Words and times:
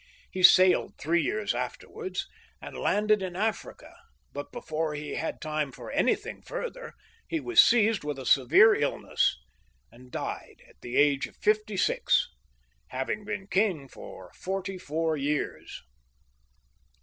He 0.31 0.41
sailed 0.41 0.93
three 0.97 1.21
years 1.21 1.53
afterwards, 1.53 2.25
and 2.59 2.75
landed 2.75 3.21
in 3.21 3.35
Africa; 3.35 3.95
but 4.33 4.51
before 4.51 4.95
he 4.95 5.09
had 5.11 5.19
had 5.35 5.41
time 5.41 5.71
for 5.71 5.91
anything 5.91 6.41
further, 6.41 6.95
he 7.27 7.39
was 7.39 7.61
seized 7.61 8.03
with 8.03 8.17
a 8.17 8.25
severe 8.25 8.73
illness, 8.73 9.37
and 9.91 10.11
died 10.11 10.63
at 10.67 10.81
the 10.81 10.97
age 10.97 11.27
of 11.27 11.35
fifty 11.37 11.77
six, 11.77 12.27
having 12.87 13.25
been 13.25 13.45
king 13.45 13.87
for 13.87 14.31
forty 14.33 14.79
four 14.79 15.17
years. 15.17 15.83